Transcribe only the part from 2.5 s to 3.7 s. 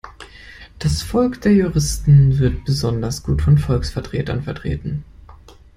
besonders gut von